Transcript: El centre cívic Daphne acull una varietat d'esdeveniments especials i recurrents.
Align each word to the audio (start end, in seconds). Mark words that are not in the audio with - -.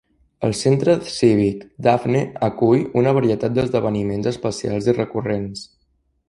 El 0.45 0.53
centre 0.59 0.93
cívic 1.15 1.59
Daphne 1.87 2.21
acull 2.47 2.81
una 3.03 3.13
varietat 3.19 3.55
d'esdeveniments 3.59 4.31
especials 4.33 4.89
i 4.91 4.97
recurrents. 5.01 5.63